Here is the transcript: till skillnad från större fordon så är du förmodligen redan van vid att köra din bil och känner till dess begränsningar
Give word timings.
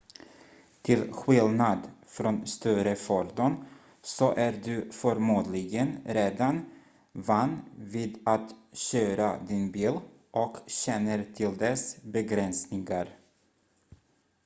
till 0.81 1.13
skillnad 1.13 1.91
från 2.05 2.47
större 2.47 2.95
fordon 2.95 3.65
så 4.01 4.31
är 4.35 4.51
du 4.51 4.91
förmodligen 4.91 5.97
redan 6.05 6.65
van 7.11 7.61
vid 7.77 8.19
att 8.27 8.55
köra 8.73 9.39
din 9.47 9.71
bil 9.71 9.99
och 10.31 10.57
känner 10.67 11.33
till 11.33 11.57
dess 11.57 11.97
begränsningar 12.03 13.17